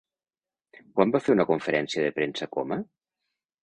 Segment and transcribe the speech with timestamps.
[0.95, 2.85] Quan va fer una conferència de premsa Coma?